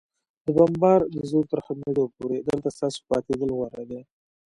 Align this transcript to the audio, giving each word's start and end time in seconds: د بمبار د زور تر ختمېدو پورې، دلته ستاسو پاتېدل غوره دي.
د 0.45 0.47
بمبار 0.57 0.99
د 1.15 1.15
زور 1.31 1.45
تر 1.51 1.59
ختمېدو 1.65 2.03
پورې، 2.15 2.37
دلته 2.47 2.69
ستاسو 2.77 2.99
پاتېدل 3.09 3.49
غوره 3.57 3.83
دي. 3.89 4.01